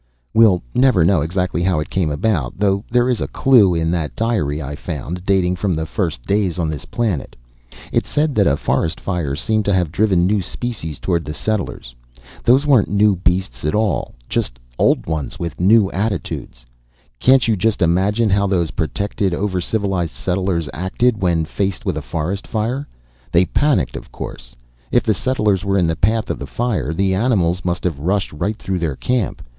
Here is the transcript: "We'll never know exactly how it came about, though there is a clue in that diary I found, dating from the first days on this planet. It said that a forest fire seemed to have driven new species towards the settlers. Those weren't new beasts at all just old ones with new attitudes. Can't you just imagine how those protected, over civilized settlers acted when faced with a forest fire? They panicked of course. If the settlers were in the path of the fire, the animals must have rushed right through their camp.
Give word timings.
"We'll 0.33 0.63
never 0.73 1.05
know 1.05 1.21
exactly 1.21 1.61
how 1.61 1.79
it 1.79 1.91
came 1.91 2.09
about, 2.09 2.57
though 2.57 2.83
there 2.89 3.07
is 3.07 3.21
a 3.21 3.27
clue 3.27 3.75
in 3.75 3.91
that 3.91 4.15
diary 4.15 4.59
I 4.59 4.75
found, 4.75 5.27
dating 5.27 5.57
from 5.57 5.75
the 5.75 5.85
first 5.85 6.23
days 6.23 6.57
on 6.57 6.71
this 6.71 6.85
planet. 6.85 7.35
It 7.91 8.07
said 8.07 8.33
that 8.33 8.47
a 8.47 8.57
forest 8.57 8.99
fire 8.99 9.35
seemed 9.35 9.63
to 9.65 9.73
have 9.75 9.91
driven 9.91 10.25
new 10.25 10.41
species 10.41 10.97
towards 10.97 11.25
the 11.25 11.35
settlers. 11.35 11.93
Those 12.43 12.65
weren't 12.65 12.89
new 12.89 13.15
beasts 13.17 13.63
at 13.63 13.75
all 13.75 14.15
just 14.27 14.57
old 14.79 15.05
ones 15.05 15.37
with 15.37 15.59
new 15.59 15.91
attitudes. 15.91 16.65
Can't 17.19 17.47
you 17.47 17.55
just 17.55 17.79
imagine 17.83 18.31
how 18.31 18.47
those 18.47 18.71
protected, 18.71 19.35
over 19.35 19.61
civilized 19.61 20.13
settlers 20.15 20.67
acted 20.73 21.21
when 21.21 21.45
faced 21.45 21.85
with 21.85 21.95
a 21.95 22.01
forest 22.01 22.47
fire? 22.47 22.87
They 23.31 23.45
panicked 23.45 23.95
of 23.95 24.11
course. 24.11 24.55
If 24.91 25.03
the 25.03 25.13
settlers 25.13 25.63
were 25.63 25.77
in 25.77 25.85
the 25.85 25.95
path 25.95 26.31
of 26.31 26.39
the 26.39 26.47
fire, 26.47 26.91
the 26.91 27.13
animals 27.13 27.63
must 27.63 27.83
have 27.83 27.99
rushed 27.99 28.33
right 28.33 28.55
through 28.55 28.79
their 28.79 28.95
camp. 28.95 29.43